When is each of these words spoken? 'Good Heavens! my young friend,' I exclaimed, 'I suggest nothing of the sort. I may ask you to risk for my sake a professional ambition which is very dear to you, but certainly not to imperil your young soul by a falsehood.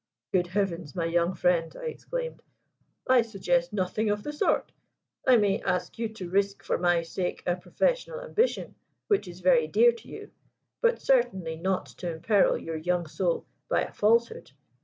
'Good 0.31 0.47
Heavens! 0.47 0.95
my 0.95 1.05
young 1.05 1.35
friend,' 1.35 1.75
I 1.79 1.85
exclaimed, 1.85 2.41
'I 3.07 3.21
suggest 3.21 3.71
nothing 3.71 4.09
of 4.09 4.23
the 4.23 4.33
sort. 4.33 4.71
I 5.27 5.37
may 5.37 5.61
ask 5.61 5.99
you 5.99 6.09
to 6.15 6.27
risk 6.31 6.63
for 6.63 6.79
my 6.79 7.03
sake 7.03 7.43
a 7.45 7.55
professional 7.55 8.19
ambition 8.19 8.73
which 9.09 9.27
is 9.27 9.41
very 9.41 9.67
dear 9.67 9.91
to 9.91 10.07
you, 10.07 10.31
but 10.81 11.03
certainly 11.03 11.55
not 11.55 11.85
to 12.01 12.11
imperil 12.11 12.57
your 12.57 12.77
young 12.77 13.05
soul 13.05 13.45
by 13.69 13.83
a 13.83 13.93
falsehood. 13.93 14.49